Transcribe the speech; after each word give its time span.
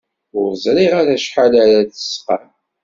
Ur 0.39 0.47
ẓriɣ 0.63 0.91
ara 1.01 1.13
acḥal 1.17 1.53
ara 1.63 1.79
d-tesqam. 1.87 2.45